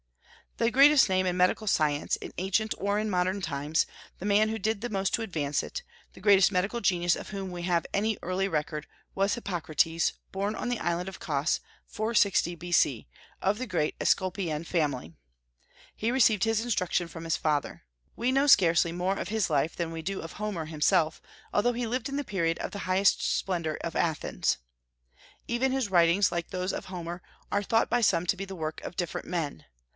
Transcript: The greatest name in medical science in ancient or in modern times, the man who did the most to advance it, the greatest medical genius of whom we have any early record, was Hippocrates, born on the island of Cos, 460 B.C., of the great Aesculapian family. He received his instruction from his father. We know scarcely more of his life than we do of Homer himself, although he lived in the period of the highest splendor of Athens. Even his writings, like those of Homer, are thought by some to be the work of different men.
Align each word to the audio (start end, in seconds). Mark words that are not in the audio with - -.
The 0.57 0.71
greatest 0.71 1.09
name 1.09 1.25
in 1.27 1.37
medical 1.37 1.65
science 1.67 2.15
in 2.17 2.33
ancient 2.37 2.73
or 2.77 2.99
in 2.99 3.09
modern 3.09 3.39
times, 3.41 3.85
the 4.17 4.25
man 4.25 4.49
who 4.49 4.59
did 4.59 4.81
the 4.81 4.89
most 4.89 5.13
to 5.13 5.21
advance 5.21 5.63
it, 5.63 5.81
the 6.13 6.19
greatest 6.19 6.51
medical 6.51 6.81
genius 6.81 7.15
of 7.15 7.29
whom 7.29 7.51
we 7.51 7.61
have 7.63 7.85
any 7.93 8.17
early 8.21 8.47
record, 8.47 8.87
was 9.15 9.35
Hippocrates, 9.35 10.13
born 10.31 10.55
on 10.55 10.69
the 10.69 10.79
island 10.79 11.07
of 11.07 11.19
Cos, 11.19 11.59
460 11.85 12.55
B.C., 12.55 13.07
of 13.43 13.59
the 13.59 13.67
great 13.67 13.95
Aesculapian 13.99 14.63
family. 14.65 15.13
He 15.95 16.11
received 16.11 16.43
his 16.45 16.61
instruction 16.61 17.07
from 17.07 17.23
his 17.23 17.37
father. 17.37 17.83
We 18.15 18.31
know 18.31 18.47
scarcely 18.47 18.91
more 18.91 19.17
of 19.17 19.29
his 19.29 19.49
life 19.51 19.75
than 19.75 19.91
we 19.91 20.01
do 20.01 20.19
of 20.21 20.33
Homer 20.33 20.65
himself, 20.65 21.21
although 21.53 21.73
he 21.73 21.87
lived 21.87 22.09
in 22.09 22.17
the 22.17 22.23
period 22.23 22.57
of 22.59 22.71
the 22.71 22.79
highest 22.89 23.21
splendor 23.37 23.77
of 23.81 23.95
Athens. 23.95 24.57
Even 25.47 25.71
his 25.71 25.89
writings, 25.91 26.31
like 26.31 26.49
those 26.49 26.73
of 26.73 26.85
Homer, 26.85 27.21
are 27.51 27.63
thought 27.63 27.89
by 27.89 28.01
some 28.01 28.25
to 28.25 28.37
be 28.37 28.45
the 28.45 28.55
work 28.55 28.81
of 28.81 28.95
different 28.95 29.27
men. 29.27 29.65